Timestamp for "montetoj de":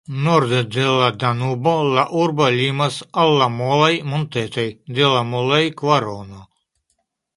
4.15-5.11